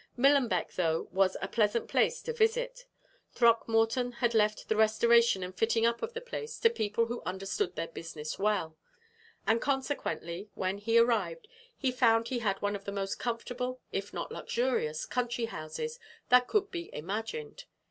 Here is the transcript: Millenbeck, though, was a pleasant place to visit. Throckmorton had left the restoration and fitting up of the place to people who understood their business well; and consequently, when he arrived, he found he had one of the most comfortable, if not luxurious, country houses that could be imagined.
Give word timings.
Millenbeck, 0.17 0.73
though, 0.73 1.07
was 1.11 1.37
a 1.43 1.47
pleasant 1.47 1.87
place 1.87 2.23
to 2.23 2.33
visit. 2.33 2.85
Throckmorton 3.33 4.13
had 4.13 4.33
left 4.33 4.67
the 4.67 4.75
restoration 4.75 5.43
and 5.43 5.55
fitting 5.55 5.85
up 5.85 6.01
of 6.01 6.13
the 6.15 6.21
place 6.21 6.57
to 6.61 6.71
people 6.71 7.05
who 7.05 7.21
understood 7.23 7.75
their 7.75 7.87
business 7.87 8.39
well; 8.39 8.75
and 9.45 9.61
consequently, 9.61 10.49
when 10.55 10.79
he 10.79 10.97
arrived, 10.97 11.47
he 11.77 11.91
found 11.91 12.29
he 12.29 12.39
had 12.39 12.59
one 12.63 12.75
of 12.75 12.85
the 12.85 12.91
most 12.91 13.19
comfortable, 13.19 13.79
if 13.91 14.11
not 14.11 14.31
luxurious, 14.31 15.05
country 15.05 15.45
houses 15.45 15.99
that 16.29 16.47
could 16.47 16.71
be 16.71 16.89
imagined. 16.95 17.65